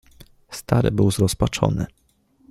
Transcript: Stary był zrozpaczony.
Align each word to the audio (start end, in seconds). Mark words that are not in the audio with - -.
Stary 0.49 0.91
był 0.91 1.11
zrozpaczony. 1.11 1.85